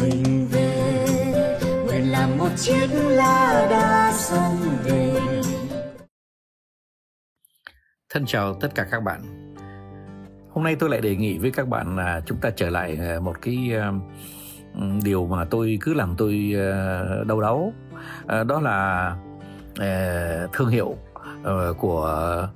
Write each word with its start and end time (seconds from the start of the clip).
mình 0.00 0.48
về 0.50 1.06
nguyện 1.84 2.12
làm 2.12 2.38
một 2.38 2.48
chiếc 2.56 2.86
lá 2.92 3.66
đa 3.70 4.12
sông 4.14 4.56
về 4.84 5.20
Thân 8.10 8.26
chào 8.26 8.54
tất 8.54 8.68
cả 8.74 8.86
các 8.90 9.00
bạn. 9.00 9.22
Hôm 10.50 10.64
nay 10.64 10.76
tôi 10.78 10.90
lại 10.90 11.00
đề 11.00 11.16
nghị 11.16 11.38
với 11.38 11.50
các 11.50 11.68
bạn 11.68 11.96
là 11.96 12.20
chúng 12.26 12.38
ta 12.38 12.50
trở 12.50 12.70
lại 12.70 12.98
ờ, 13.00 13.20
một 13.20 13.42
cái 13.42 13.70
ờ, 13.74 13.92
điều 15.04 15.26
mà 15.26 15.44
tôi 15.44 15.78
cứ 15.80 15.94
làm 15.94 16.14
tôi 16.18 16.52
ờ, 16.56 17.24
đau 17.24 17.40
đáu. 17.40 17.72
Đó 18.46 18.60
là 18.60 19.16
thương 20.52 20.68
hiệu 20.68 20.96
của 21.78 22.48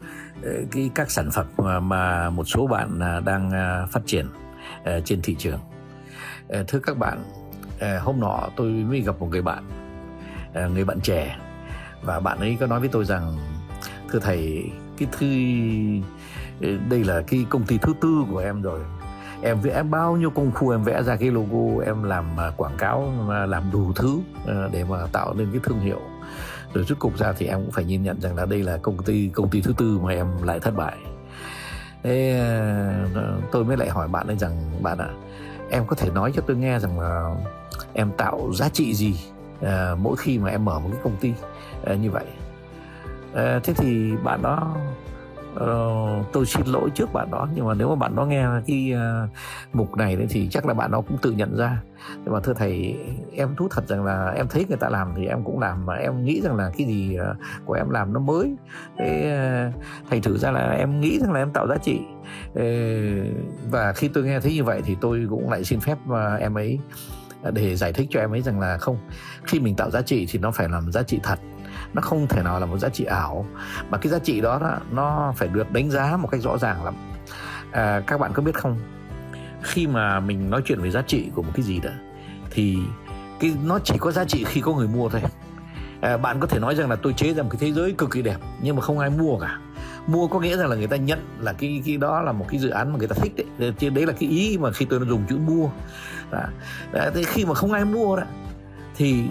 cái 0.71 0.91
các 0.95 1.11
sản 1.11 1.30
phẩm 1.30 1.46
mà 1.89 2.30
một 2.30 2.45
số 2.45 2.66
bạn 2.66 2.98
đang 3.25 3.50
phát 3.91 4.00
triển 4.07 4.27
trên 5.05 5.21
thị 5.23 5.37
trường. 5.39 5.59
Ờ, 6.49 6.65
thưa 6.69 6.79
các 6.79 6.99
bạn, 6.99 7.25
ờ, 7.81 7.99
hôm 7.99 8.21
nọ 8.21 8.49
tôi 8.57 8.71
mới 8.71 9.00
gặp 9.00 9.14
một 9.18 9.27
người 9.31 9.43
bạn, 9.43 9.64
ờ, 10.54 10.68
người 10.68 10.85
bạn 10.85 11.00
trẻ. 11.00 11.39
Và 12.03 12.21
bạn 12.21 12.39
ấy 12.39 12.57
có 12.61 12.67
nói 12.67 12.81
với 12.81 12.89
tôi 12.89 13.04
rằng 13.04 13.37
thưa 14.11 14.18
thầy 14.18 14.71
cái 14.99 15.09
thư 15.13 15.27
đây 16.89 17.04
là 17.04 17.23
cái 17.27 17.46
công 17.51 17.64
ty 17.64 17.79
thứ 17.79 17.95
tư 18.01 18.25
của 18.31 18.39
em 18.39 18.63
rồi. 18.63 18.81
Em 19.43 19.61
vẽ 19.61 19.82
bao 19.82 20.17
nhiêu 20.17 20.31
công 20.31 20.51
phu 20.54 20.71
em 20.71 20.82
vẽ 20.82 21.03
ra 21.03 21.17
cái 21.17 21.31
logo 21.31 21.85
em 21.85 22.03
làm 22.03 22.25
quảng 22.57 22.76
cáo 22.79 23.13
làm 23.49 23.63
đủ 23.73 23.93
thứ 23.93 24.21
để 24.73 24.85
mà 24.85 25.07
tạo 25.13 25.35
nên 25.35 25.49
cái 25.53 25.61
thương 25.65 25.81
hiệu. 25.81 26.01
Rồi 26.75 26.85
rốt 26.85 26.99
cục 26.99 27.18
ra 27.18 27.32
thì 27.32 27.46
em 27.46 27.61
cũng 27.61 27.71
phải 27.71 27.85
nhìn 27.85 28.03
nhận 28.03 28.21
rằng 28.21 28.37
là 28.37 28.46
đây 28.46 28.63
là 28.63 28.76
công 28.76 29.03
ty 29.03 29.29
công 29.29 29.49
ty 29.49 29.61
thứ 29.61 29.73
tư 29.79 29.99
mà 30.03 30.13
em 30.13 30.26
lại 30.43 30.61
thất 30.61 30.76
bại. 30.76 30.96
Thế 32.03 32.47
tôi 33.53 33.65
mới 33.65 33.77
lại 33.77 33.89
hỏi 33.89 34.09
bạn 34.09 34.27
ấy 34.27 34.37
rằng 34.39 34.83
bạn 34.83 34.98
ạ 34.98 35.09
à, 35.09 35.15
em 35.70 35.86
có 35.86 35.97
thể 35.97 36.11
nói 36.11 36.33
cho 36.34 36.42
tôi 36.47 36.56
nghe 36.56 36.78
rằng 36.78 37.00
là 37.00 37.34
em 37.92 38.11
tạo 38.16 38.52
giá 38.55 38.69
trị 38.69 38.94
gì 38.94 39.16
à, 39.62 39.94
mỗi 39.98 40.16
khi 40.16 40.39
mà 40.39 40.50
em 40.50 40.64
mở 40.64 40.78
một 40.78 40.89
cái 40.92 41.00
công 41.05 41.17
ty 41.17 41.33
à, 41.84 41.95
như 41.95 42.11
vậy. 42.11 42.25
À, 43.34 43.61
thế 43.64 43.75
thì 43.75 44.12
bạn 44.25 44.42
đó 44.42 44.77
uh, 45.65 46.33
tôi 46.33 46.47
xin 46.47 46.67
lỗi 46.67 46.91
trước 46.95 47.12
bạn 47.12 47.31
đó 47.31 47.49
nhưng 47.55 47.67
mà 47.67 47.75
nếu 47.75 47.89
mà 47.89 47.95
bạn 47.95 48.17
đó 48.17 48.25
nghe 48.25 48.47
cái 48.67 48.93
uh, 48.95 49.31
mục 49.73 49.97
này 49.97 50.17
thì 50.31 50.48
chắc 50.51 50.67
là 50.67 50.75
bạn 50.75 50.91
đó 50.91 51.01
cũng 51.01 51.19
tự 51.23 51.31
nhận 51.31 51.57
ra. 51.57 51.83
Nhưng 52.25 52.35
mà 52.35 52.41
thưa 52.41 52.55
thầy 52.55 52.97
em 53.33 53.57
thú 53.57 53.69
thật 53.71 53.89
rằng 53.89 54.05
là 54.05 54.33
em 54.37 54.48
thấy 54.48 54.67
người 54.69 54.79
ta 54.79 54.89
làm 54.89 55.13
thì 55.17 55.27
em 55.27 55.45
cũng 55.45 55.61
làm 55.61 55.87
mà 55.87 55.95
em 55.95 56.25
nghĩ 56.25 56.41
rằng 56.41 56.57
là 56.57 56.71
cái 56.77 56.87
gì 56.87 57.19
uh, 57.21 57.37
của 57.65 57.75
em 57.75 57.91
làm 57.91 58.13
nó 58.13 58.21
mới. 58.21 58.57
Thế 58.98 59.39
uh, 59.69 59.83
thầy 60.11 60.21
thử 60.21 60.39
ra 60.39 60.51
là 60.51 60.71
em 60.71 61.01
nghĩ 61.01 61.19
rằng 61.21 61.33
là 61.33 61.41
em 61.41 61.51
tạo 61.51 61.67
giá 61.69 61.77
trị. 61.83 62.01
Uh, 62.53 62.63
và 63.70 63.93
khi 63.93 64.09
tôi 64.09 64.25
nghe 64.25 64.41
thấy 64.41 64.55
như 64.55 64.65
vậy 64.65 64.83
thì 64.85 64.97
tôi 65.01 65.27
cũng 65.31 65.51
lại 65.51 65.65
xin 65.65 65.81
phép 65.81 65.98
uh, 66.11 66.41
em 66.41 66.55
ấy 66.59 66.79
để 67.53 67.77
giải 67.77 67.93
thích 67.93 68.09
cho 68.11 68.20
em 68.20 68.35
ấy 68.35 68.43
rằng 68.43 68.61
là 68.61 68.79
không 68.79 68.98
khi 69.45 69.61
mình 69.61 69.77
tạo 69.77 69.91
giá 69.91 70.03
trị 70.03 70.27
thì 70.31 70.39
nó 70.39 70.51
phải 70.51 70.69
làm 70.69 70.93
giá 70.93 71.03
trị 71.03 71.20
thật 71.23 71.39
nó 71.97 72.02
không 72.02 72.27
thể 72.27 72.42
nào 72.42 72.61
là 72.61 72.66
một 72.66 72.78
giá 72.78 72.89
trị 72.89 73.05
ảo 73.05 73.47
mà 73.91 73.98
cái 73.98 74.12
giá 74.12 74.19
trị 74.19 74.41
đó, 74.41 74.58
đó 74.58 74.78
nó 74.91 75.33
phải 75.36 75.48
được 75.48 75.72
đánh 75.72 75.91
giá 75.91 76.16
một 76.16 76.28
cách 76.30 76.41
rõ 76.41 76.58
ràng 76.58 76.84
lắm. 76.84 76.94
À, 77.72 78.02
các 78.06 78.20
bạn 78.20 78.33
có 78.34 78.42
biết 78.42 78.55
không? 78.55 78.78
Khi 79.62 79.86
mà 79.86 80.20
mình 80.20 80.50
nói 80.50 80.62
chuyện 80.64 80.80
về 80.80 80.91
giá 80.91 81.02
trị 81.02 81.30
của 81.34 81.42
một 81.42 81.50
cái 81.55 81.62
gì 81.62 81.80
đó 81.80 81.91
thì 82.50 82.78
cái 83.41 83.55
nó 83.64 83.78
chỉ 83.84 83.94
có 83.98 84.11
giá 84.11 84.24
trị 84.24 84.44
khi 84.44 84.61
có 84.61 84.72
người 84.72 84.89
mua 84.89 85.08
thôi. 85.08 85.22
À, 86.00 86.17
bạn 86.17 86.41
có 86.41 86.47
thể 86.47 86.58
nói 86.58 86.74
rằng 86.74 86.91
là 86.91 86.97
tôi 86.97 87.12
chế 87.12 87.34
ra 87.34 87.42
một 87.42 87.48
cái 87.52 87.58
thế 87.61 87.72
giới 87.72 87.92
cực 87.92 88.11
kỳ 88.11 88.22
đẹp 88.22 88.36
nhưng 88.62 88.77
mà 88.77 88.83
không 88.83 88.98
ai 88.98 89.11
mua 89.11 89.39
cả. 89.39 89.58
Mua 90.06 90.27
có 90.27 90.41
nghĩa 90.41 90.56
rằng 90.56 90.69
là 90.69 90.77
người 90.77 90.86
ta 90.86 90.97
nhận 90.97 91.19
là 91.41 91.52
cái 91.52 91.83
cái 91.86 91.97
đó 91.97 92.22
là 92.22 92.33
một 92.33 92.47
cái 92.48 92.61
dự 92.61 92.69
án 92.69 92.92
mà 92.92 92.98
người 92.98 93.08
ta 93.08 93.14
thích 93.19 93.33
đấy. 93.58 93.72
Chứ 93.78 93.91
đấy 93.91 94.06
là 94.06 94.12
cái 94.12 94.28
ý 94.28 94.58
mà 94.58 94.70
khi 94.72 94.84
tôi 94.84 95.00
dùng 95.08 95.22
chữ 95.28 95.36
mua. 95.36 95.69
À, 96.30 96.48
thế 97.14 97.22
khi 97.24 97.44
mà 97.44 97.55
không 97.55 97.72
ai 97.72 97.84
mua 97.84 98.17
đó 98.17 98.22
thì 98.97 99.25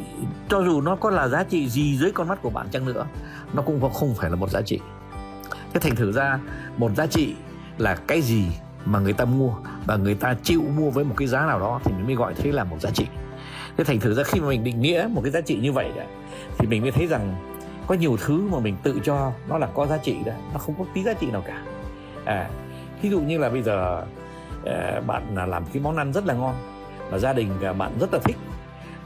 cho 0.49 0.63
dù 0.63 0.81
nó 0.81 0.95
có 0.95 1.09
là 1.09 1.27
giá 1.27 1.43
trị 1.43 1.69
gì 1.69 1.97
dưới 1.97 2.11
con 2.11 2.27
mắt 2.27 2.41
của 2.41 2.49
bạn 2.49 2.67
chăng 2.71 2.85
nữa 2.85 3.05
nó 3.53 3.61
cũng 3.61 3.93
không 3.93 4.13
phải 4.15 4.29
là 4.29 4.35
một 4.35 4.49
giá 4.49 4.61
trị. 4.61 4.79
Thế 5.73 5.79
thành 5.79 5.95
thử 5.95 6.11
ra 6.11 6.39
một 6.77 6.91
giá 6.95 7.05
trị 7.07 7.35
là 7.77 7.95
cái 7.95 8.21
gì 8.21 8.45
mà 8.85 8.99
người 8.99 9.13
ta 9.13 9.25
mua 9.25 9.53
và 9.85 9.95
người 9.95 10.15
ta 10.15 10.35
chịu 10.43 10.63
mua 10.77 10.89
với 10.89 11.03
một 11.03 11.15
cái 11.17 11.27
giá 11.27 11.45
nào 11.45 11.59
đó 11.59 11.79
thì 11.83 11.93
mình 11.93 12.05
mới 12.05 12.15
gọi 12.15 12.33
thế 12.33 12.51
là 12.51 12.63
một 12.63 12.81
giá 12.81 12.89
trị. 12.89 13.05
Thế 13.77 13.83
thành 13.83 13.99
thử 13.99 14.13
ra 14.13 14.23
khi 14.23 14.39
mà 14.39 14.47
mình 14.47 14.63
định 14.63 14.81
nghĩa 14.81 15.07
một 15.11 15.21
cái 15.23 15.31
giá 15.31 15.41
trị 15.41 15.59
như 15.61 15.71
vậy 15.71 15.91
đó, 15.95 16.03
thì 16.57 16.67
mình 16.67 16.81
mới 16.81 16.91
thấy 16.91 17.07
rằng 17.07 17.35
có 17.87 17.95
nhiều 17.95 18.17
thứ 18.25 18.47
mà 18.51 18.59
mình 18.59 18.77
tự 18.83 18.99
cho 19.03 19.31
nó 19.47 19.57
là 19.57 19.67
có 19.67 19.85
giá 19.85 19.97
trị 19.97 20.17
đó 20.25 20.33
nó 20.53 20.59
không 20.59 20.75
có 20.77 20.85
tí 20.93 21.03
giá 21.03 21.13
trị 21.13 21.27
nào 21.31 21.43
cả. 21.47 21.61
À 22.25 22.49
ví 23.01 23.09
dụ 23.09 23.19
như 23.19 23.37
là 23.37 23.49
bây 23.49 23.63
giờ 23.63 24.05
à, 24.65 25.01
bạn 25.07 25.35
làm 25.49 25.65
cái 25.73 25.83
món 25.83 25.97
ăn 25.97 26.13
rất 26.13 26.25
là 26.25 26.33
ngon 26.33 26.55
và 27.09 27.17
gia 27.17 27.33
đình 27.33 27.49
bạn 27.77 27.91
rất 27.99 28.13
là 28.13 28.19
thích 28.23 28.37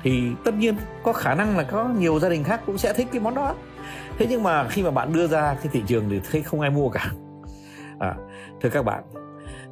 thì 0.04 0.32
tất 0.46 0.54
nhiên 0.54 0.76
có 1.04 1.14
khả 1.14 1.36
năng 1.36 1.58
là 1.58 1.64
có 1.64 1.90
nhiều 2.00 2.20
gia 2.20 2.30
đình 2.30 2.44
khác 2.44 2.62
cũng 2.66 2.78
sẽ 2.78 2.94
thích 2.94 3.08
cái 3.12 3.22
món 3.22 3.36
đó. 3.36 3.56
Thế 4.18 4.26
nhưng 4.30 4.44
mà 4.44 4.68
khi 4.70 4.84
mà 4.84 4.92
bạn 4.92 5.14
đưa 5.14 5.28
ra 5.28 5.54
cái 5.54 5.68
thị 5.72 5.84
trường 5.88 6.10
thì 6.10 6.22
thấy 6.32 6.44
không 6.44 6.62
ai 6.62 6.70
mua 6.70 6.90
cả. 6.90 7.12
À, 8.00 8.16
thưa 8.62 8.70
các 8.70 8.86
bạn 8.86 9.04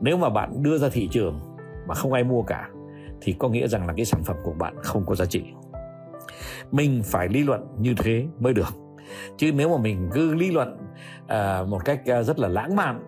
nếu 0.01 0.17
mà 0.17 0.29
bạn 0.29 0.63
đưa 0.63 0.77
ra 0.77 0.89
thị 0.91 1.09
trường 1.11 1.39
mà 1.87 1.95
không 1.95 2.13
ai 2.13 2.23
mua 2.23 2.41
cả 2.41 2.69
thì 3.21 3.35
có 3.39 3.49
nghĩa 3.49 3.67
rằng 3.67 3.87
là 3.87 3.93
cái 3.97 4.05
sản 4.05 4.23
phẩm 4.23 4.35
của 4.43 4.53
bạn 4.53 4.75
không 4.83 5.05
có 5.05 5.15
giá 5.15 5.25
trị. 5.25 5.43
Mình 6.71 7.01
phải 7.05 7.27
lý 7.27 7.43
luận 7.43 7.67
như 7.79 7.93
thế 7.97 8.25
mới 8.39 8.53
được. 8.53 8.73
Chứ 9.37 9.51
nếu 9.51 9.69
mà 9.69 9.77
mình 9.77 10.09
cứ 10.13 10.35
lý 10.35 10.51
luận 10.51 10.77
à, 11.27 11.63
một 11.67 11.85
cách 11.85 12.01
à, 12.05 12.23
rất 12.23 12.39
là 12.39 12.47
lãng 12.47 12.75
mạn 12.75 12.99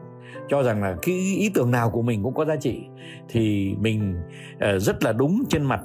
cho 0.50 0.64
rằng 0.64 0.84
là 0.84 0.96
cái 1.02 1.16
ý 1.16 1.50
tưởng 1.54 1.72
nào 1.72 1.90
của 1.90 2.02
mình 2.02 2.24
cũng 2.24 2.34
có 2.34 2.46
giá 2.46 2.56
trị. 2.56 2.82
Thì 3.30 3.76
mình 3.80 4.22
uh, 4.56 4.82
rất 4.82 5.04
là 5.04 5.12
đúng 5.12 5.44
trên 5.50 5.64
mặt 5.64 5.82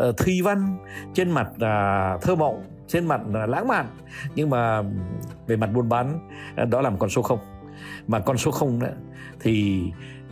uh, 0.00 0.08
uh, 0.08 0.44
văn 0.44 0.78
trên 1.14 1.30
mặt 1.30 1.48
uh, 1.50 2.22
thơ 2.22 2.34
mộng 2.38 2.64
trên 2.88 3.06
mặt 3.06 3.20
uh, 3.28 3.48
lãng 3.48 3.68
mạn. 3.68 3.86
Nhưng 4.34 4.50
mà 4.50 4.82
về 5.46 5.56
mặt 5.56 5.70
buôn 5.74 5.88
bán 5.88 6.28
uh, 6.62 6.68
đó 6.68 6.80
là 6.80 6.90
một 6.90 6.96
con 7.00 7.10
số 7.10 7.22
không. 7.22 7.38
Mà 8.06 8.20
con 8.20 8.38
số 8.38 8.50
không 8.50 8.78
đó, 8.80 8.88
thì 9.40 9.82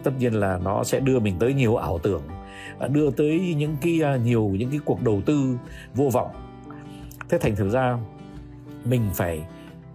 tất 0.02 0.10
nhiên 0.18 0.34
là 0.34 0.58
nó 0.64 0.84
sẽ 0.84 1.00
đưa 1.00 1.18
mình 1.18 1.36
tới 1.38 1.54
nhiều 1.54 1.76
ảo 1.76 1.98
tưởng 1.98 2.22
đưa 2.88 3.10
tới 3.10 3.54
những 3.56 3.76
cái 3.80 4.00
nhiều 4.24 4.48
những 4.48 4.70
cái 4.70 4.80
cuộc 4.84 5.02
đầu 5.02 5.22
tư 5.26 5.58
vô 5.94 6.08
vọng. 6.12 6.30
Thế 7.28 7.38
thành 7.38 7.56
thử 7.56 7.68
ra 7.68 7.98
mình 8.84 9.02
phải 9.14 9.42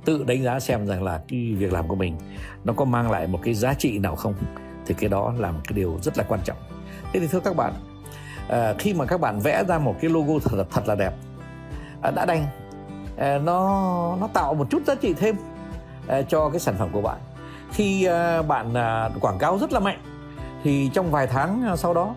tự 0.08 0.24
đánh 0.24 0.44
giá 0.44 0.60
xem 0.60 0.88
rằng 0.88 1.04
là 1.04 1.22
cái 1.28 1.56
việc 1.58 1.74
làm 1.74 1.88
của 1.88 1.96
mình 1.96 2.18
nó 2.64 2.74
có 2.74 2.86
mang 2.86 3.12
lại 3.12 3.28
một 3.28 3.40
cái 3.44 3.54
giá 3.54 3.74
trị 3.74 4.00
nào 4.00 4.16
không 4.16 4.34
thì 4.86 4.96
cái 5.00 5.10
đó 5.10 5.34
là 5.38 5.52
một 5.52 5.60
cái 5.68 5.74
điều 5.76 6.00
rất 6.02 6.18
là 6.18 6.24
quan 6.28 6.40
trọng. 6.44 6.58
Thế 7.14 7.20
thì 7.20 7.28
thưa 7.28 7.40
các 7.40 7.56
bạn 7.56 7.74
à, 8.50 8.74
khi 8.80 8.94
mà 8.94 9.06
các 9.06 9.22
bạn 9.22 9.40
vẽ 9.40 9.64
ra 9.68 9.80
một 9.80 9.96
cái 10.02 10.12
logo 10.12 10.34
thật 10.44 10.58
là, 10.58 10.64
thật 10.72 10.88
là 10.88 10.96
đẹp 10.96 11.14
à, 12.02 12.12
đã 12.12 12.26
đành 12.26 12.46
à, 13.18 13.38
nó 13.38 14.18
nó 14.22 14.28
tạo 14.28 14.54
một 14.54 14.68
chút 14.70 14.82
giá 14.88 14.96
trị 14.96 15.14
thêm 15.14 15.36
à, 16.08 16.22
cho 16.22 16.50
cái 16.50 16.60
sản 16.60 16.76
phẩm 16.80 16.90
của 16.92 17.02
bạn. 17.02 17.18
Khi 17.72 18.06
à, 18.06 18.42
bạn 18.42 18.74
à, 18.74 19.10
quảng 19.22 19.38
cáo 19.40 19.58
rất 19.58 19.74
là 19.74 19.80
mạnh 19.80 20.00
thì 20.64 20.90
trong 20.94 21.12
vài 21.12 21.28
tháng 21.28 21.64
à, 21.68 21.76
sau 21.76 21.94
đó 21.94 22.16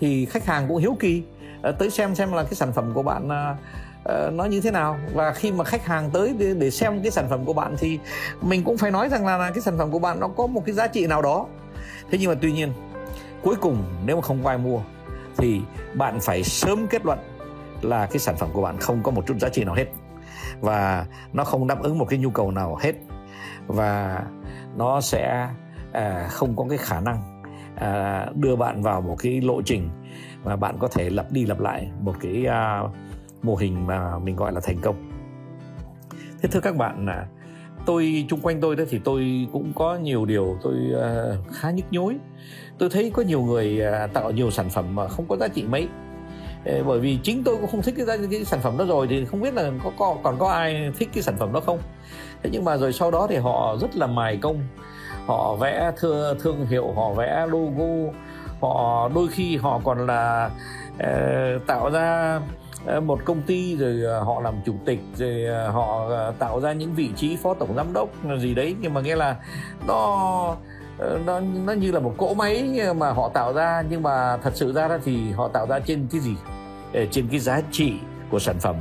thì 0.00 0.26
khách 0.26 0.46
hàng 0.46 0.68
cũng 0.68 0.76
hiếu 0.76 0.96
kỳ 1.00 1.22
à, 1.62 1.72
tới 1.72 1.90
xem 1.90 2.14
xem 2.14 2.32
là 2.32 2.42
cái 2.42 2.54
sản 2.54 2.72
phẩm 2.72 2.92
của 2.94 3.02
bạn 3.02 3.28
à, 3.28 3.56
uh, 4.08 4.32
nó 4.32 4.44
như 4.44 4.60
thế 4.60 4.70
nào? 4.70 4.98
Và 5.14 5.32
khi 5.32 5.52
mà 5.52 5.64
khách 5.64 5.86
hàng 5.86 6.10
tới 6.10 6.34
để, 6.38 6.54
để 6.54 6.70
xem 6.70 7.02
cái 7.02 7.10
sản 7.10 7.26
phẩm 7.28 7.44
của 7.44 7.52
bạn 7.52 7.74
thì 7.78 7.98
mình 8.42 8.64
cũng 8.64 8.78
phải 8.78 8.90
nói 8.90 9.08
rằng 9.08 9.26
là, 9.26 9.38
là 9.38 9.50
cái 9.50 9.60
sản 9.60 9.78
phẩm 9.78 9.90
của 9.90 9.98
bạn 9.98 10.20
nó 10.20 10.28
có 10.28 10.46
một 10.46 10.62
cái 10.66 10.74
giá 10.74 10.86
trị 10.86 11.06
nào 11.06 11.22
đó. 11.22 11.46
Thế 12.10 12.18
nhưng 12.20 12.30
mà 12.30 12.36
tuy 12.42 12.52
nhiên 12.52 12.72
cuối 13.42 13.54
cùng 13.60 13.84
nếu 14.04 14.16
mà 14.16 14.22
không 14.22 14.44
có 14.44 14.50
ai 14.50 14.58
mua 14.58 14.80
thì 15.36 15.60
bạn 15.94 16.20
phải 16.20 16.42
sớm 16.42 16.86
kết 16.86 17.06
luận 17.06 17.18
là 17.82 18.06
cái 18.06 18.18
sản 18.18 18.36
phẩm 18.36 18.48
của 18.52 18.62
bạn 18.62 18.76
không 18.78 19.02
có 19.02 19.10
một 19.10 19.26
chút 19.26 19.34
giá 19.40 19.48
trị 19.48 19.64
nào 19.64 19.74
hết. 19.74 19.86
Và 20.60 21.06
nó 21.32 21.44
không 21.44 21.66
đáp 21.66 21.82
ứng 21.82 21.98
một 21.98 22.06
cái 22.08 22.18
nhu 22.18 22.30
cầu 22.30 22.50
nào 22.50 22.76
hết. 22.80 22.92
Và 23.66 24.22
nó 24.76 25.00
sẽ 25.00 25.48
à, 25.92 26.28
không 26.30 26.56
có 26.56 26.64
cái 26.68 26.78
khả 26.78 27.00
năng 27.00 27.42
à, 27.76 28.26
đưa 28.34 28.56
bạn 28.56 28.82
vào 28.82 29.00
một 29.00 29.16
cái 29.18 29.40
lộ 29.40 29.62
trình 29.62 29.90
mà 30.44 30.56
bạn 30.56 30.76
có 30.78 30.88
thể 30.88 31.10
lặp 31.10 31.32
đi 31.32 31.46
lặp 31.46 31.60
lại 31.60 31.90
một 32.00 32.14
cái 32.20 32.46
à, 32.46 32.82
mô 33.42 33.56
hình 33.56 33.86
mà 33.86 34.18
mình 34.18 34.36
gọi 34.36 34.52
là 34.52 34.60
thành 34.64 34.78
công. 34.82 34.96
Thế 36.42 36.48
thưa 36.52 36.60
các 36.60 36.76
bạn 36.76 37.06
là 37.06 37.26
tôi 37.86 38.26
chung 38.28 38.40
quanh 38.40 38.60
tôi 38.60 38.76
đó 38.76 38.84
thì 38.90 39.00
tôi 39.04 39.48
cũng 39.52 39.72
có 39.74 39.96
nhiều 39.96 40.24
điều 40.24 40.58
tôi 40.62 40.74
uh, 40.92 41.54
khá 41.54 41.70
nhức 41.70 41.86
nhối. 41.90 42.16
Tôi 42.78 42.90
thấy 42.90 43.10
có 43.14 43.22
nhiều 43.22 43.42
người 43.42 43.80
uh, 44.04 44.12
tạo 44.12 44.30
nhiều 44.30 44.50
sản 44.50 44.70
phẩm 44.70 44.94
mà 44.94 45.08
không 45.08 45.26
có 45.28 45.36
giá 45.36 45.48
trị 45.48 45.62
mấy. 45.62 45.88
Bởi 46.86 47.00
vì 47.00 47.18
chính 47.22 47.44
tôi 47.44 47.56
cũng 47.56 47.70
không 47.70 47.82
thích 47.82 47.94
cái, 48.06 48.18
cái 48.30 48.44
sản 48.44 48.60
phẩm 48.62 48.76
đó 48.78 48.84
rồi 48.84 49.06
thì 49.10 49.24
không 49.24 49.40
biết 49.40 49.54
là 49.54 49.70
có, 49.84 49.90
có 49.98 50.16
còn 50.22 50.38
có 50.38 50.48
ai 50.48 50.92
thích 50.98 51.08
cái 51.14 51.22
sản 51.22 51.36
phẩm 51.38 51.52
đó 51.52 51.60
không? 51.60 51.78
Thế 52.42 52.50
nhưng 52.52 52.64
mà 52.64 52.76
rồi 52.76 52.92
sau 52.92 53.10
đó 53.10 53.26
thì 53.30 53.36
họ 53.36 53.76
rất 53.80 53.96
là 53.96 54.06
mài 54.06 54.36
công. 54.36 54.56
Họ 55.26 55.56
vẽ 55.56 55.92
thưa 55.96 56.34
thương 56.40 56.66
hiệu 56.66 56.92
họ 56.92 57.12
vẽ 57.12 57.46
logo 57.48 58.12
họ 58.60 59.08
đôi 59.14 59.28
khi 59.28 59.56
họ 59.56 59.80
còn 59.84 60.06
là 60.06 60.50
uh, 60.94 61.66
tạo 61.66 61.90
ra 61.90 62.40
Ờ, 62.86 63.00
một 63.00 63.20
công 63.24 63.42
ty 63.42 63.76
rồi 63.76 64.02
ờ, 64.04 64.22
họ 64.22 64.40
làm 64.40 64.54
chủ 64.64 64.74
tịch 64.84 65.00
rồi 65.16 65.44
ờ, 65.44 65.70
họ 65.70 66.10
tạo 66.38 66.60
ra 66.60 66.72
những 66.72 66.94
vị 66.94 67.10
trí 67.16 67.36
phó 67.36 67.54
tổng 67.54 67.74
giám 67.76 67.92
đốc 67.92 68.08
gì 68.38 68.54
đấy. 68.54 68.76
Nhưng 68.80 68.94
mà 68.94 69.00
nghĩa 69.00 69.16
là 69.16 69.36
nó 69.86 70.56
nó 71.26 71.40
nó 71.40 71.72
như 71.72 71.92
là 71.92 72.00
một 72.00 72.14
cỗ 72.18 72.34
máy 72.34 72.80
mà 72.96 73.10
họ 73.10 73.28
tạo 73.28 73.52
ra. 73.52 73.82
Nhưng 73.88 74.02
mà 74.02 74.36
thật 74.36 74.52
sự 74.54 74.72
ra 74.72 74.98
thì 75.04 75.32
họ 75.32 75.48
tạo 75.48 75.66
ra 75.66 75.78
trên 75.78 76.06
cái 76.10 76.20
gì? 76.20 76.36
Trên 77.10 77.28
cái 77.28 77.38
giá 77.38 77.60
trị 77.70 77.94
của 78.30 78.38
sản 78.38 78.56
phẩm 78.58 78.76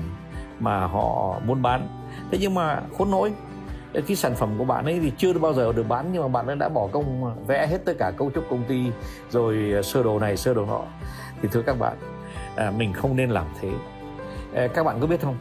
mà 0.59 0.87
họ 0.87 1.39
muốn 1.45 1.61
bán. 1.61 1.87
Thế 2.31 2.37
nhưng 2.41 2.53
mà 2.53 2.81
khốn 2.97 3.11
nỗi 3.11 3.31
cái 4.07 4.15
sản 4.15 4.35
phẩm 4.35 4.55
của 4.57 4.65
bạn 4.65 4.85
ấy 4.85 4.99
thì 4.99 5.11
chưa 5.17 5.33
bao 5.33 5.53
giờ 5.53 5.73
được 5.73 5.87
bán. 5.87 6.09
Nhưng 6.13 6.21
mà 6.21 6.27
bạn 6.27 6.47
ấy 6.47 6.55
đã 6.55 6.69
bỏ 6.69 6.87
công 6.91 7.35
vẽ 7.47 7.67
hết 7.67 7.85
tất 7.85 7.93
cả 7.99 8.11
cấu 8.17 8.31
trúc 8.35 8.43
công 8.49 8.63
ty, 8.63 8.85
rồi 9.29 9.83
sơ 9.83 10.03
đồ 10.03 10.19
này, 10.19 10.37
sơ 10.37 10.53
đồ 10.53 10.65
nọ. 10.65 10.81
Thì 11.41 11.49
thưa 11.51 11.61
các 11.61 11.79
bạn 11.79 11.97
à, 12.55 12.71
mình 12.71 12.93
không 12.93 13.15
nên 13.15 13.29
làm 13.29 13.45
thế. 13.61 13.69
À, 14.53 14.67
các 14.67 14.83
bạn 14.83 14.97
có 15.01 15.07
biết 15.07 15.21
không? 15.21 15.37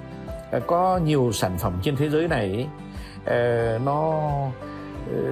À, 0.50 0.58
có 0.66 1.00
nhiều 1.04 1.32
sản 1.32 1.58
phẩm 1.58 1.78
trên 1.82 1.96
thế 1.96 2.10
giới 2.10 2.28
này 2.28 2.66
à, 3.24 3.78
nó 3.84 4.30
ờ, 5.12 5.22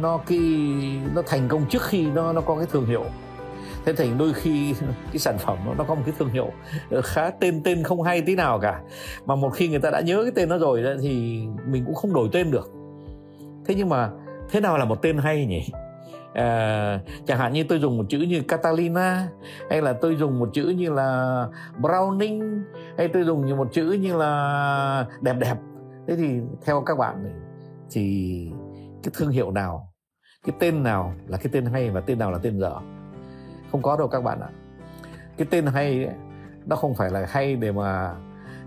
nó 0.00 0.20
cái 0.26 0.40
nó 1.14 1.22
thành 1.26 1.48
công 1.48 1.66
trước 1.68 1.82
khi 1.82 2.06
nó 2.06 2.32
nó 2.32 2.40
có 2.40 2.56
cái 2.56 2.66
thương 2.72 2.86
hiệu. 2.86 3.04
Thế 3.84 3.92
thành 3.92 4.18
đôi 4.18 4.32
khi 4.32 4.74
cái 5.12 5.18
sản 5.18 5.38
phẩm 5.38 5.58
nó 5.78 5.84
có 5.84 5.94
một 5.94 6.02
cái 6.06 6.14
thương 6.18 6.30
hiệu 6.30 6.52
khá 7.04 7.30
tên 7.30 7.62
tên 7.64 7.82
không 7.82 8.02
hay 8.02 8.22
tí 8.22 8.34
nào 8.34 8.58
cả. 8.58 8.80
Mà 9.26 9.34
một 9.36 9.50
khi 9.50 9.68
người 9.68 9.80
ta 9.80 9.90
đã 9.90 10.00
nhớ 10.00 10.22
cái 10.22 10.32
tên 10.34 10.48
nó 10.48 10.58
rồi 10.58 10.84
thì 11.02 11.42
mình 11.66 11.84
cũng 11.86 11.94
không 11.94 12.14
đổi 12.14 12.28
tên 12.32 12.50
được. 12.50 12.70
Thế 13.66 13.74
nhưng 13.74 13.88
mà 13.88 14.10
thế 14.50 14.60
nào 14.60 14.78
là 14.78 14.84
một 14.84 15.02
tên 15.02 15.18
hay 15.18 15.46
nhỉ? 15.46 15.70
À, 16.34 17.00
chẳng 17.26 17.38
hạn 17.38 17.52
như 17.52 17.64
tôi 17.64 17.78
dùng 17.78 17.98
một 17.98 18.04
chữ 18.08 18.18
như 18.18 18.42
Catalina 18.48 19.28
hay 19.70 19.82
là 19.82 19.92
tôi 19.92 20.16
dùng 20.16 20.38
một 20.38 20.48
chữ 20.52 20.68
như 20.68 20.90
là 20.90 21.46
Browning 21.80 22.62
hay 22.98 23.08
tôi 23.08 23.24
dùng 23.24 23.46
như 23.46 23.54
một 23.54 23.68
chữ 23.72 23.92
như 24.00 24.16
là 24.16 25.06
đẹp 25.20 25.36
đẹp. 25.38 25.56
Thế 26.06 26.16
thì 26.16 26.40
theo 26.64 26.82
các 26.86 26.98
bạn 26.98 27.42
thì 27.90 28.46
cái 29.02 29.12
thương 29.14 29.30
hiệu 29.30 29.50
nào 29.50 29.90
cái 30.46 30.56
tên 30.58 30.82
nào 30.82 31.14
là 31.26 31.38
cái 31.38 31.46
tên 31.52 31.66
hay 31.66 31.90
và 31.90 32.00
tên 32.00 32.18
nào 32.18 32.32
là 32.32 32.38
tên 32.42 32.60
dở? 32.60 32.74
Không 33.72 33.82
có 33.82 33.96
đâu 33.96 34.08
các 34.08 34.24
bạn 34.24 34.40
ạ. 34.40 34.48
Cái 35.36 35.46
tên 35.50 35.66
hay 35.66 36.04
ấy, 36.04 36.14
nó 36.66 36.76
không 36.76 36.94
phải 36.94 37.10
là 37.10 37.26
hay 37.28 37.56
để 37.56 37.72
mà 37.72 38.14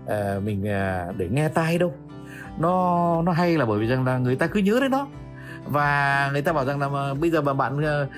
uh, 0.04 0.42
mình 0.42 0.60
uh, 0.60 1.16
để 1.16 1.28
nghe 1.30 1.48
tai 1.48 1.78
đâu. 1.78 1.92
Nó 2.58 3.22
nó 3.22 3.32
hay 3.32 3.58
là 3.58 3.66
bởi 3.66 3.78
vì 3.78 3.86
rằng 3.86 4.04
là 4.04 4.18
người 4.18 4.36
ta 4.36 4.46
cứ 4.46 4.60
nhớ 4.60 4.78
đến 4.80 4.90
nó 4.90 5.06
và 5.66 6.30
người 6.32 6.42
ta 6.42 6.52
bảo 6.52 6.64
rằng 6.64 6.80
là 6.80 6.88
mà 6.88 7.14
bây 7.14 7.30
giờ 7.30 7.42
mà 7.42 7.54
bạn 7.54 7.78
uh, 7.78 8.08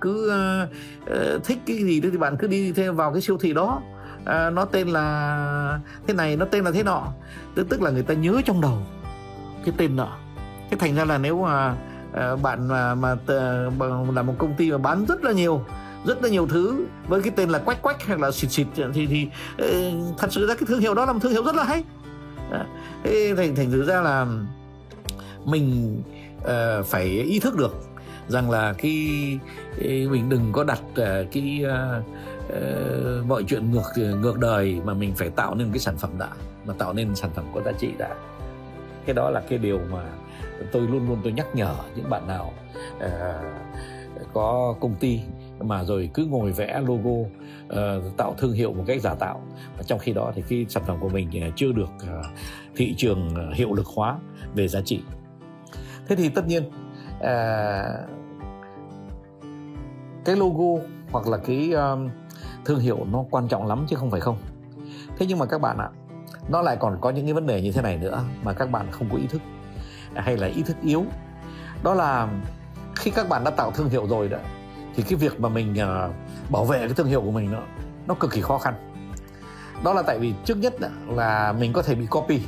cứ 0.00 0.32
uh, 1.06 1.44
thích 1.44 1.58
cái 1.66 1.76
gì 1.76 2.00
thì 2.00 2.10
bạn 2.10 2.36
cứ 2.36 2.46
đi 2.46 2.72
thêm 2.72 2.96
vào 2.96 3.12
cái 3.12 3.20
siêu 3.20 3.38
thị 3.40 3.52
đó. 3.52 3.82
Uh, 4.20 4.52
nó 4.52 4.64
tên 4.64 4.88
là 4.88 5.78
thế 6.06 6.14
này 6.14 6.36
nó 6.36 6.44
tên 6.44 6.64
là 6.64 6.70
thế 6.70 6.82
nọ. 6.82 7.02
Tức 7.54 7.68
tức 7.68 7.82
là 7.82 7.90
người 7.90 8.02
ta 8.02 8.14
nhớ 8.14 8.40
trong 8.44 8.60
đầu 8.60 8.78
cái 9.64 9.74
tên 9.76 9.96
nọ. 9.96 10.16
Thế 10.70 10.76
thành 10.80 10.94
ra 10.94 11.04
là 11.04 11.18
nếu 11.18 11.42
mà 11.42 11.74
uh, 12.10 12.42
bạn 12.42 12.68
mà 12.68 12.94
mà 12.94 13.12
uh, 13.12 14.14
là 14.14 14.22
một 14.22 14.34
công 14.38 14.54
ty 14.54 14.70
mà 14.70 14.78
bán 14.78 15.04
rất 15.08 15.24
là 15.24 15.32
nhiều 15.32 15.64
rất 16.06 16.22
là 16.22 16.28
nhiều 16.28 16.46
thứ 16.46 16.86
với 17.08 17.22
cái 17.22 17.32
tên 17.36 17.50
là 17.50 17.58
quách 17.58 17.82
quách 17.82 18.06
hay 18.06 18.18
là 18.18 18.30
xịt 18.30 18.50
xịt 18.50 18.66
thì 18.94 19.06
thì 19.06 19.28
uh, 19.62 20.18
thật 20.18 20.32
sự 20.32 20.46
ra 20.46 20.54
cái 20.54 20.64
thương 20.68 20.80
hiệu 20.80 20.94
đó 20.94 21.06
là 21.06 21.12
một 21.12 21.18
thương 21.22 21.32
hiệu 21.32 21.44
rất 21.44 21.54
là 21.54 21.64
hay. 21.64 21.84
Thế 23.04 23.34
thành 23.36 23.56
thành 23.56 23.70
thử 23.70 23.84
ra 23.84 24.00
là 24.00 24.26
mình 25.44 25.96
uh, 26.38 26.86
phải 26.86 27.04
ý 27.06 27.40
thức 27.40 27.56
được 27.56 27.74
rằng 28.28 28.50
là 28.50 28.72
khi 28.72 29.38
mình 29.82 30.28
đừng 30.28 30.52
có 30.52 30.64
đặt 30.64 30.82
uh, 30.90 30.96
cái 31.32 31.64
uh, 31.64 32.04
uh, 32.46 33.26
mọi 33.26 33.44
chuyện 33.48 33.70
ngược 33.70 34.16
ngược 34.20 34.38
đời 34.38 34.80
mà 34.84 34.94
mình 34.94 35.12
phải 35.16 35.30
tạo 35.30 35.54
nên 35.54 35.70
cái 35.72 35.78
sản 35.78 35.96
phẩm 35.96 36.10
đã 36.18 36.28
mà 36.66 36.74
tạo 36.78 36.92
nên 36.92 37.14
sản 37.14 37.30
phẩm 37.34 37.44
có 37.54 37.60
giá 37.62 37.72
trị 37.72 37.88
đã. 37.98 38.14
Cái 39.06 39.14
đó 39.14 39.30
là 39.30 39.42
cái 39.48 39.58
điều 39.58 39.80
mà 39.90 40.02
tôi 40.72 40.82
luôn 40.82 41.08
luôn 41.08 41.20
tôi 41.22 41.32
nhắc 41.32 41.46
nhở 41.54 41.74
những 41.96 42.10
bạn 42.10 42.26
nào 42.26 42.52
uh, 42.96 43.10
có 44.32 44.74
công 44.80 44.94
ty 44.94 45.20
mà 45.60 45.84
rồi 45.84 46.10
cứ 46.14 46.24
ngồi 46.24 46.52
vẽ 46.52 46.80
logo 46.86 47.10
uh, 47.10 48.16
tạo 48.16 48.34
thương 48.38 48.52
hiệu 48.52 48.72
một 48.72 48.84
cách 48.86 49.00
giả 49.00 49.14
tạo. 49.14 49.42
Và 49.76 49.82
trong 49.86 49.98
khi 49.98 50.12
đó 50.12 50.32
thì 50.34 50.42
cái 50.48 50.66
sản 50.68 50.82
phẩm 50.86 50.96
của 51.00 51.08
mình 51.08 51.52
chưa 51.56 51.72
được 51.72 51.90
uh, 52.02 52.26
thị 52.76 52.94
trường 52.96 53.52
hiệu 53.54 53.74
lực 53.74 53.86
hóa 53.86 54.18
về 54.54 54.68
giá 54.68 54.80
trị 54.84 55.00
thế 56.10 56.16
thì 56.16 56.28
tất 56.28 56.46
nhiên 56.46 56.70
à, 57.20 57.84
cái 60.24 60.36
logo 60.36 60.82
hoặc 61.12 61.26
là 61.26 61.36
cái 61.36 61.72
um, 61.72 62.10
thương 62.64 62.80
hiệu 62.80 62.98
nó 63.12 63.24
quan 63.30 63.48
trọng 63.48 63.66
lắm 63.66 63.84
chứ 63.88 63.96
không 63.96 64.10
phải 64.10 64.20
không. 64.20 64.38
Thế 65.18 65.26
nhưng 65.26 65.38
mà 65.38 65.46
các 65.46 65.60
bạn 65.60 65.78
ạ 65.78 65.88
nó 66.48 66.62
lại 66.62 66.76
còn 66.80 66.98
có 67.00 67.10
những 67.10 67.24
cái 67.24 67.34
vấn 67.34 67.46
đề 67.46 67.62
như 67.62 67.72
thế 67.72 67.82
này 67.82 67.96
nữa 67.96 68.24
mà 68.42 68.52
các 68.52 68.70
bạn 68.70 68.86
không 68.90 69.08
có 69.10 69.16
ý 69.16 69.26
thức 69.26 69.42
hay 70.14 70.36
là 70.36 70.46
ý 70.46 70.62
thức 70.62 70.76
yếu. 70.82 71.04
Đó 71.82 71.94
là 71.94 72.28
khi 72.96 73.10
các 73.10 73.28
bạn 73.28 73.44
đã 73.44 73.50
tạo 73.50 73.70
thương 73.70 73.88
hiệu 73.88 74.06
rồi 74.06 74.28
đó 74.28 74.38
thì 74.94 75.02
cái 75.02 75.14
việc 75.14 75.40
mà 75.40 75.48
mình 75.48 75.72
uh, 75.72 76.14
bảo 76.50 76.64
vệ 76.64 76.78
cái 76.78 76.94
thương 76.96 77.06
hiệu 77.06 77.22
của 77.22 77.30
mình 77.30 77.52
nó 77.52 77.58
nó 78.06 78.14
cực 78.14 78.32
kỳ 78.32 78.40
khó 78.40 78.58
khăn. 78.58 78.74
Đó 79.84 79.92
là 79.92 80.02
tại 80.02 80.18
vì 80.18 80.34
trước 80.44 80.58
nhất 80.58 80.74
là 81.08 81.52
mình 81.52 81.72
có 81.72 81.82
thể 81.82 81.94
bị 81.94 82.06
copy. 82.06 82.40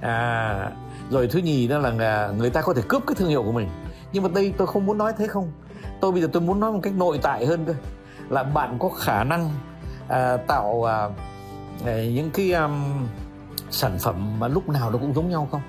À, 0.00 0.70
rồi 1.12 1.26
thứ 1.26 1.38
nhì 1.38 1.68
đó 1.68 1.78
là 1.78 2.30
người 2.38 2.50
ta 2.50 2.60
có 2.60 2.74
thể 2.74 2.82
cướp 2.88 3.02
cái 3.06 3.14
thương 3.14 3.28
hiệu 3.28 3.42
của 3.42 3.52
mình. 3.52 3.68
Nhưng 4.12 4.22
mà 4.22 4.28
đây 4.34 4.54
tôi 4.56 4.66
không 4.66 4.86
muốn 4.86 4.98
nói 4.98 5.12
thế 5.18 5.26
không. 5.26 5.52
Tôi 6.00 6.12
bây 6.12 6.22
giờ 6.22 6.28
tôi 6.32 6.42
muốn 6.42 6.60
nói 6.60 6.72
một 6.72 6.80
cách 6.82 6.92
nội 6.96 7.18
tại 7.22 7.46
hơn 7.46 7.64
cơ. 7.64 7.74
Là 8.28 8.42
bạn 8.42 8.76
có 8.78 8.88
khả 8.88 9.24
năng 9.24 9.50
à, 10.08 10.36
tạo 10.36 10.88
à, 10.88 11.08
à 11.86 12.04
những 12.14 12.30
cái 12.30 12.52
um, 12.52 13.06
sản 13.70 13.98
phẩm 13.98 14.40
mà 14.40 14.48
lúc 14.48 14.68
nào 14.68 14.90
nó 14.90 14.98
cũng 14.98 15.14
giống 15.14 15.30
nhau 15.30 15.48
không? 15.50 15.60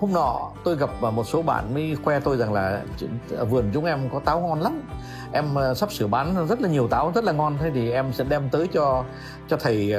Hôm 0.00 0.12
nọ 0.12 0.50
tôi 0.64 0.76
gặp 0.76 0.90
à, 1.02 1.10
một 1.10 1.24
số 1.24 1.42
bạn 1.42 1.74
mới 1.74 1.96
khoe 2.04 2.20
tôi 2.20 2.36
rằng 2.36 2.52
là 2.52 2.82
à, 3.38 3.44
vườn 3.44 3.70
chúng 3.74 3.84
em 3.84 4.08
có 4.12 4.20
táo 4.24 4.40
ngon 4.40 4.60
lắm. 4.60 4.82
Em 5.32 5.54
sắp 5.76 5.92
sửa 5.92 6.06
bán 6.06 6.46
rất 6.46 6.60
là 6.60 6.68
nhiều 6.68 6.88
táo 6.88 7.12
rất 7.14 7.24
là 7.24 7.32
ngon. 7.32 7.56
Thế 7.60 7.70
thì 7.74 7.90
em 7.90 8.12
sẽ 8.12 8.24
đem 8.28 8.48
tới 8.50 8.68
cho 8.72 9.04
cho 9.48 9.56
thầy 9.56 9.94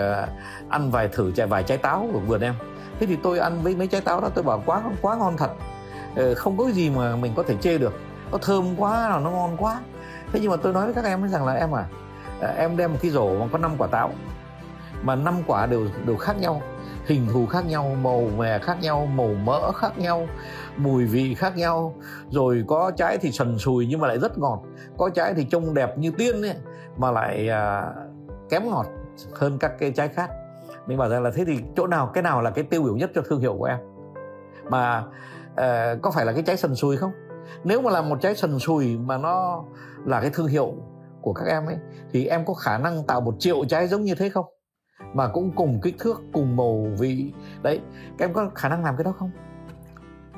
ăn 0.70 0.92
vài 0.92 1.08
thử 1.08 1.32
vài 1.36 1.48
vài 1.48 1.64
trái 1.64 1.78
táo 1.78 2.08
của 2.14 2.20
vườn 2.20 2.42
em 2.42 2.54
thế 3.00 3.06
thì 3.06 3.16
tôi 3.24 3.40
ăn 3.40 3.62
với 3.64 3.76
mấy 3.76 3.88
trái 3.88 4.02
táo 4.02 4.22
đó 4.22 4.30
tôi 4.36 4.44
bảo 4.44 4.64
quá 4.66 4.84
quá 5.02 5.16
ngon 5.16 5.38
thật. 5.38 5.52
Ờ, 6.16 6.36
không 6.36 6.58
có 6.58 6.72
gì 6.72 6.90
mà 6.90 7.16
mình 7.16 7.34
có 7.36 7.44
thể 7.44 7.56
chê 7.62 7.78
được. 7.78 7.94
Nó 8.32 8.38
thơm 8.38 8.76
quá 8.78 9.20
nó 9.24 9.32
ngon 9.32 9.58
quá. 9.58 9.80
Thế 10.34 10.40
nhưng 10.40 10.52
mà 10.52 10.58
tôi 10.58 10.74
nói 10.74 10.86
với 10.86 10.94
các 10.94 11.06
em 11.06 11.30
rằng 11.30 11.46
là 11.46 11.54
em 11.54 11.76
à, 11.76 11.86
à 12.42 12.54
em 12.58 12.78
đem 12.78 12.92
một 12.92 13.00
cái 13.02 13.12
rổ 13.12 13.40
mà 13.40 13.48
có 13.52 13.58
5 13.58 13.72
quả 13.78 13.88
táo 13.88 14.12
mà 15.04 15.16
năm 15.16 15.36
quả 15.48 15.66
đều 15.66 15.88
đều 16.06 16.18
khác 16.18 16.38
nhau. 16.40 16.62
Hình 17.06 17.28
thù 17.34 17.46
khác 17.46 17.66
nhau 17.66 17.96
màu 18.02 18.30
mè 18.38 18.60
khác 18.60 18.78
nhau 18.82 19.06
màu 19.06 19.34
mỡ 19.44 19.72
khác 19.72 19.98
nhau 19.98 20.28
mùi 20.78 21.06
vị 21.06 21.36
khác 21.36 21.58
nhau. 21.58 21.96
Rồi 22.30 22.64
có 22.68 22.92
trái 22.98 23.18
thì 23.18 23.32
sần 23.32 23.60
sùi 23.60 23.88
nhưng 23.88 24.00
mà 24.00 24.08
lại 24.08 24.20
rất 24.20 24.38
ngọt. 24.38 24.64
Có 24.98 25.10
trái 25.10 25.34
thì 25.34 25.44
trông 25.44 25.74
đẹp 25.74 25.98
như 25.98 26.12
tiên 26.18 26.42
ấy, 26.42 26.56
mà 26.98 27.12
lại 27.12 27.50
à, 27.50 27.84
kém 28.50 28.70
ngọt 28.70 28.86
hơn 29.34 29.58
các 29.60 29.72
cái 29.80 29.92
trái 29.92 30.08
khác 30.08 30.30
mình 30.90 30.98
bảo 30.98 31.10
rằng 31.10 31.24
là 31.24 31.32
thế 31.32 31.46
thì 31.46 31.60
chỗ 31.76 31.88
nào 31.88 32.08
cái 32.14 32.24
nào 32.24 32.42
là 32.42 32.52
cái 32.52 32.64
tiêu 32.64 32.84
biểu 32.84 32.96
nhất 32.96 33.12
cho 33.16 33.22
thương 33.22 33.40
hiệu 33.40 33.56
của 33.58 33.66
em? 33.66 33.78
Mà 34.70 35.04
uh, 35.52 36.02
có 36.02 36.12
phải 36.16 36.26
là 36.26 36.34
cái 36.34 36.44
trái 36.44 36.58
sần 36.58 36.76
sùi 36.76 36.98
không? 36.98 37.12
Nếu 37.64 37.82
mà 37.82 37.92
là 37.92 38.02
một 38.02 38.22
trái 38.22 38.36
sần 38.36 38.60
sùi 38.60 38.98
mà 38.98 39.18
nó 39.18 39.64
là 40.06 40.22
cái 40.22 40.30
thương 40.34 40.48
hiệu 40.48 40.74
của 41.22 41.34
các 41.34 41.46
em 41.46 41.66
ấy 41.66 41.78
thì 42.12 42.26
em 42.26 42.46
có 42.46 42.54
khả 42.54 42.78
năng 42.78 43.04
tạo 43.04 43.22
một 43.22 43.36
triệu 43.40 43.66
trái 43.66 43.88
giống 43.88 44.02
như 44.02 44.16
thế 44.16 44.30
không? 44.30 44.46
Mà 45.14 45.28
cũng 45.28 45.52
cùng 45.56 45.80
kích 45.82 45.96
thước 46.00 46.22
cùng 46.34 46.56
màu 46.56 46.88
vị. 47.00 47.34
Đấy 47.62 47.82
các 48.18 48.26
em 48.26 48.34
có 48.34 48.50
khả 48.56 48.70
năng 48.70 48.84
làm 48.84 48.98
cái 48.98 49.04
đó 49.04 49.14
không? 49.20 49.32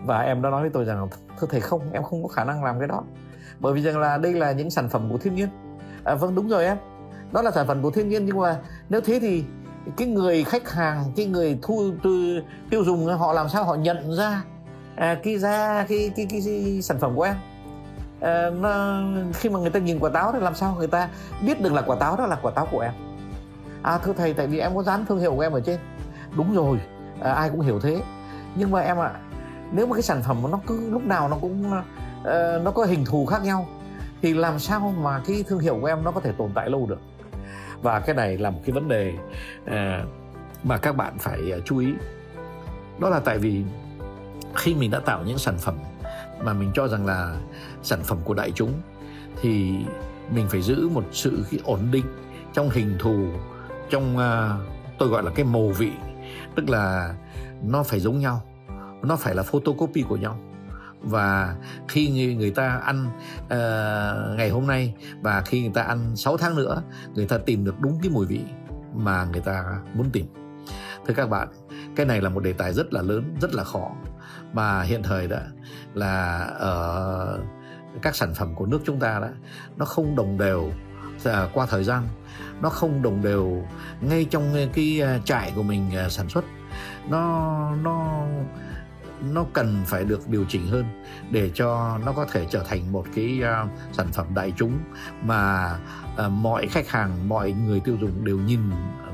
Và 0.06 0.20
em 0.20 0.42
đã 0.42 0.50
nói 0.50 0.62
với 0.62 0.70
tôi 0.70 0.86
rằng 0.86 1.08
thưa 1.40 1.48
thầy 1.50 1.62
không 1.62 1.92
em 1.92 2.04
không 2.04 2.24
có 2.24 2.28
khả 2.28 2.44
năng 2.44 2.64
làm 2.64 2.80
cái 2.80 2.88
đó. 2.88 3.04
Bởi 3.60 3.74
vì 3.74 3.82
rằng 3.82 4.00
là 4.00 4.18
đây 4.18 4.34
là 4.34 4.52
những 4.52 4.70
sản 4.70 4.90
phẩm 4.90 5.10
của 5.12 5.18
thiên 5.18 5.36
nhiên. 5.36 5.50
À, 6.04 6.16
vâng 6.16 6.36
đúng 6.36 6.50
rồi 6.50 6.66
em. 6.66 6.78
Đó 7.32 7.42
là 7.42 7.52
sản 7.52 7.68
phẩm 7.68 7.82
của 7.82 7.92
thiên 7.92 8.10
nhiên 8.10 8.26
nhưng 8.26 8.38
mà 8.38 8.58
nếu 8.90 9.02
thế 9.02 9.20
thì 9.22 9.44
cái 9.98 10.08
người 10.08 10.44
khách 10.44 10.72
hàng 10.72 11.04
cái 11.16 11.26
người 11.26 11.60
thu 11.62 11.92
từ 12.04 12.42
tiêu 12.70 12.84
dùng 12.84 13.06
họ 13.06 13.34
làm 13.34 13.50
sao 13.50 13.64
họ 13.64 13.76
nhận 13.76 14.16
ra 14.16 14.44
à, 14.96 15.18
cái 15.24 15.38
ra 15.38 15.86
cái, 15.90 16.12
cái, 16.16 16.28
cái, 16.30 16.42
cái 16.46 16.82
sản 16.82 17.00
phẩm 17.00 17.16
của 17.16 17.24
em? 17.24 17.36
À, 18.22 18.50
nó, 18.50 19.02
khi 19.34 19.50
mà 19.50 19.60
người 19.60 19.70
ta 19.70 19.80
nhìn 19.80 20.00
quả 20.00 20.10
táo 20.10 20.32
thì 20.32 20.40
làm 20.40 20.56
sao 20.56 20.76
người 20.78 20.88
ta 20.88 21.10
biết 21.46 21.62
được 21.62 21.74
là 21.74 21.82
quả 21.82 21.96
táo 22.00 22.18
đó 22.18 22.26
là 22.26 22.38
quả 22.42 22.52
táo 22.52 22.68
của 22.72 22.80
em? 22.80 22.94
À 23.84 23.98
thưa 23.98 24.14
thầy 24.14 24.34
tại 24.34 24.48
vì 24.48 24.60
em 24.60 24.76
có 24.76 24.84
dán 24.84 25.06
thương 25.06 25.20
hiệu 25.20 25.36
của 25.36 25.42
em 25.42 25.52
ở 25.52 25.62
trên. 25.62 25.80
Đúng 26.38 26.54
rồi 26.56 26.80
à, 27.22 27.34
ai 27.34 27.50
cũng 27.50 27.62
hiểu 27.62 27.80
thế. 27.80 28.02
Nhưng 28.56 28.72
mà 28.72 28.80
em 28.80 29.00
ạ 29.00 29.12
à, 29.14 29.20
nếu 29.72 29.88
mà 29.88 29.94
cái 29.96 30.02
sản 30.02 30.22
phẩm 30.28 30.38
nó 30.52 30.60
cứ 30.68 30.90
lúc 30.90 31.06
nào 31.06 31.30
nó 31.30 31.38
cũng 31.42 31.72
uh, 31.72 32.64
nó 32.64 32.72
có 32.72 32.86
hình 32.86 33.06
thù 33.06 33.26
khác 33.26 33.44
nhau 33.44 33.68
thì 34.22 34.34
làm 34.34 34.60
sao 34.60 34.94
mà 35.02 35.22
cái 35.28 35.44
thương 35.48 35.60
hiệu 35.60 35.78
của 35.82 35.88
em 35.88 36.04
nó 36.04 36.12
có 36.12 36.22
thể 36.22 36.32
tồn 36.32 36.52
tại 36.56 36.70
lâu 36.70 36.86
được? 36.86 37.00
Và 37.82 38.00
cái 38.00 38.16
này 38.16 38.38
là 38.38 38.50
một 38.50 38.60
cái 38.66 38.72
vấn 38.74 38.88
đề 38.88 39.14
à, 39.66 40.04
mà 40.64 40.78
các 40.78 40.96
bạn 40.96 41.14
phải 41.20 41.52
à, 41.52 41.58
chú 41.66 41.78
ý. 41.78 41.94
Đó 43.00 43.10
là 43.10 43.20
tại 43.20 43.38
vì 43.38 43.64
khi 44.56 44.74
mình 44.74 44.92
đã 44.92 45.00
tạo 45.00 45.24
những 45.26 45.38
sản 45.38 45.58
phẩm 45.58 45.76
mà 46.44 46.54
mình 46.54 46.72
cho 46.74 46.88
rằng 46.88 47.06
là 47.06 47.36
sản 47.84 48.00
phẩm 48.04 48.18
của 48.24 48.34
đại 48.34 48.52
chúng 48.56 48.74
thì 49.42 49.76
mình 50.36 50.48
phải 50.50 50.62
giữ 50.62 50.90
một 50.90 51.04
sự 51.12 51.44
ổn 51.64 51.80
định 51.92 52.06
trong 52.54 52.70
hình 52.70 52.96
thù 53.00 53.28
trong 53.90 54.18
uh, 54.18 54.72
tôi 54.98 55.10
gọi 55.10 55.24
là 55.24 55.32
cái 55.36 55.46
màu 55.46 55.70
vị. 55.70 55.92
Tức 56.56 56.70
là 56.70 57.16
nó 57.64 57.84
phải 57.84 58.00
giống 58.00 58.20
nhau 58.20 58.42
nó 59.02 59.16
phải 59.16 59.36
là 59.36 59.44
photocopy 59.44 60.02
của 60.02 60.16
nhau 60.16 60.40
và 61.02 61.56
khi 61.88 62.36
người 62.36 62.52
ta 62.52 62.82
ăn 62.84 63.06
uh, 63.46 64.38
ngày 64.38 64.50
hôm 64.50 64.68
nay 64.68 64.94
và 65.22 65.42
khi 65.42 65.62
người 65.62 65.72
ta 65.74 65.82
ăn 65.82 66.16
6 66.16 66.38
tháng 66.38 66.56
nữa 66.56 66.84
người 67.14 67.28
ta 67.28 67.38
tìm 67.38 67.66
được 67.66 67.80
đúng 67.80 68.00
cái 68.02 68.12
mùi 68.12 68.26
vị 68.26 68.42
mà 68.96 69.26
người 69.26 69.42
ta 69.42 69.80
muốn 69.94 70.10
tìm. 70.10 70.26
Thưa 71.08 71.14
các 71.14 71.30
bạn 71.30 71.48
cái 71.96 72.06
này 72.06 72.22
là 72.22 72.30
một 72.30 72.44
đề 72.44 72.54
tài 72.54 72.74
rất 72.74 72.94
là 72.94 73.02
lớn 73.02 73.36
rất 73.42 73.54
là 73.54 73.64
khó. 73.64 73.92
Mà 74.54 74.82
hiện 74.82 75.04
thời 75.04 75.28
đó 75.28 75.40
là 75.94 76.38
ở 76.60 77.40
các 78.02 78.16
sản 78.16 78.34
phẩm 78.34 78.56
của 78.56 78.66
nước 78.66 78.80
chúng 78.86 79.00
ta 79.00 79.20
đó 79.20 79.28
nó 79.78 79.86
không 79.86 80.16
đồng 80.16 80.38
đều 80.38 80.72
à, 81.26 81.48
qua 81.54 81.66
thời 81.66 81.84
gian. 81.84 82.08
Nó 82.62 82.70
không 82.70 83.02
đồng 83.02 83.22
đều 83.22 83.64
ngay 84.02 84.26
trong 84.26 84.70
cái 84.74 85.02
à, 85.02 85.20
trại 85.26 85.52
của 85.56 85.64
mình 85.64 85.96
à, 85.96 86.10
sản 86.10 86.30
xuất. 86.30 86.46
Nó 87.10 87.76
nó 87.84 88.26
nó 89.34 89.46
cần 89.54 89.82
phải 89.86 90.04
được 90.04 90.30
điều 90.30 90.46
chỉnh 90.50 90.68
hơn 90.68 90.86
để 91.32 91.52
cho 91.54 92.00
nó 92.06 92.12
có 92.12 92.26
thể 92.32 92.46
trở 92.50 92.64
thành 92.64 92.92
một 92.92 93.06
cái 93.16 93.42
uh, 93.64 93.70
sản 93.94 94.08
phẩm 94.14 94.26
đại 94.36 94.54
chúng 94.58 94.80
mà 95.24 95.72
uh, 96.26 96.32
mọi 96.32 96.68
khách 96.68 96.90
hàng 96.90 97.30
mọi 97.30 97.52
người 97.52 97.80
tiêu 97.80 97.98
dùng 98.02 98.26
đều 98.26 98.38
nhìn 98.38 98.60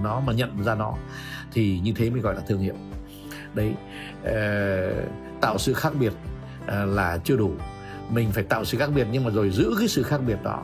nó 0.04 0.20
mà 0.20 0.34
nhận 0.34 0.64
ra 0.64 0.76
nó. 0.76 0.94
Thì 1.52 1.80
như 1.80 1.94
thế 1.96 2.10
mới 2.10 2.22
gọi 2.22 2.36
là 2.36 2.42
thương 2.48 2.60
hiệu. 2.60 2.76
Đấy 3.54 3.74
uh, 4.22 5.10
tạo 5.42 5.58
sự 5.58 5.74
khác 5.74 5.94
biệt 6.00 6.14
uh, 6.64 6.70
là 6.70 7.18
chưa 7.24 7.38
đủ. 7.38 7.52
Mình 8.10 8.32
phải 8.32 8.44
tạo 8.44 8.66
sự 8.66 8.78
khác 8.78 8.90
biệt 8.96 9.08
nhưng 9.12 9.26
mà 9.26 9.32
rồi 9.32 9.50
giữ 9.50 9.76
cái 9.80 9.88
sự 9.88 10.04
khác 10.04 10.22
biệt 10.28 10.44
đó 10.44 10.64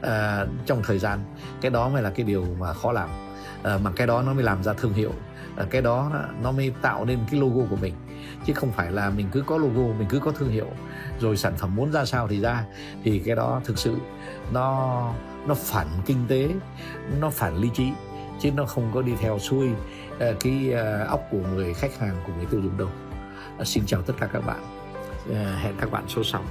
uh, 0.00 0.48
trong 0.66 0.82
thời 0.82 0.98
gian. 0.98 1.18
Cái 1.60 1.70
đó 1.70 1.88
mới 1.88 2.02
là 2.02 2.10
cái 2.10 2.26
điều 2.26 2.46
mà 2.58 2.72
khó 2.72 2.92
làm. 2.92 3.10
Uh, 3.74 3.80
mà 3.82 3.90
cái 3.96 4.06
đó 4.06 4.22
nó 4.22 4.34
mới 4.34 4.44
làm 4.44 4.62
ra 4.62 4.72
thương 4.72 4.92
hiệu. 4.92 5.12
Uh, 5.62 5.70
cái 5.70 5.82
đó 5.82 6.12
nó 6.42 6.52
mới 6.52 6.72
tạo 6.82 7.04
nên 7.04 7.18
cái 7.30 7.40
logo 7.40 7.62
của 7.70 7.76
mình 7.76 7.94
chứ 8.46 8.52
không 8.52 8.72
phải 8.72 8.92
là 8.92 9.10
mình 9.10 9.28
cứ 9.32 9.42
có 9.46 9.58
logo 9.58 9.82
mình 9.98 10.08
cứ 10.08 10.18
có 10.18 10.32
thương 10.32 10.50
hiệu 10.50 10.66
rồi 11.20 11.36
sản 11.36 11.52
phẩm 11.58 11.76
muốn 11.76 11.92
ra 11.92 12.04
sao 12.04 12.28
thì 12.28 12.40
ra. 12.40 12.64
Thì 13.04 13.18
cái 13.18 13.36
đó 13.36 13.60
thực 13.64 13.78
sự 13.78 13.96
nó 14.52 15.12
nó 15.46 15.54
phản 15.54 15.86
kinh 16.06 16.26
tế 16.28 16.48
nó 17.20 17.30
phản 17.30 17.56
lý 17.56 17.68
trí 17.74 17.88
chứ 18.40 18.50
nó 18.52 18.64
không 18.64 18.90
có 18.94 19.02
đi 19.02 19.12
theo 19.20 19.38
xuôi 19.38 19.68
uh, 19.68 20.18
cái 20.40 20.72
uh, 20.72 21.08
óc 21.08 21.22
của 21.30 21.38
người 21.54 21.74
khách 21.74 21.98
hàng 21.98 22.16
của 22.26 22.32
người 22.36 22.46
tiêu 22.50 22.60
dùng 22.60 22.78
đâu. 22.78 22.88
Uh, 23.60 23.66
xin 23.66 23.86
chào 23.86 24.02
tất 24.02 24.14
cả 24.20 24.26
các 24.26 24.46
bạn. 24.46 24.60
Uh, 25.30 25.36
hẹn 25.62 25.74
các 25.80 25.90
bạn 25.90 26.04
số 26.08 26.24
sau. 26.24 26.44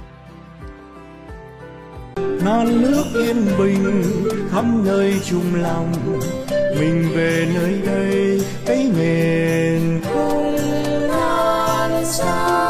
Non 2.44 2.82
nước 2.82 3.04
yên 3.14 3.46
bình 3.58 4.02
khắp 4.50 4.64
nơi 4.84 5.20
chung 5.24 5.54
lòng 5.54 5.92
mình 6.80 7.08
về 7.14 7.48
nơi 7.54 7.80
đây 7.86 8.44
cái 8.66 8.92
miền 8.98 10.00
So. 12.10 12.69